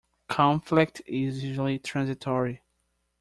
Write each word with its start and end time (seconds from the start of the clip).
Conflict 0.29 1.03
is 1.05 1.43
usually 1.43 1.77
transitory. 1.77 2.63